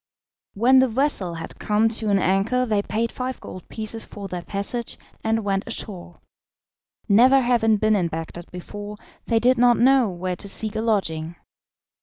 When 0.55 0.79
the 0.79 0.87
vessel 0.87 1.35
had 1.35 1.59
come 1.59 1.87
to 1.89 2.09
an 2.09 2.17
anchor 2.17 2.65
they 2.65 2.81
paid 2.81 3.11
five 3.11 3.39
gold 3.39 3.69
pieces 3.69 4.03
for 4.03 4.27
their 4.27 4.41
passage 4.41 4.97
and 5.23 5.43
went 5.43 5.67
ashore. 5.67 6.21
Never 7.07 7.39
having 7.39 7.77
been 7.77 7.95
in 7.95 8.07
Bagdad 8.07 8.49
before, 8.51 8.97
they 9.27 9.37
did 9.37 9.59
not 9.59 9.77
know 9.77 10.09
where 10.09 10.35
to 10.37 10.49
seek 10.49 10.75
a 10.75 10.81
lodging. 10.81 11.35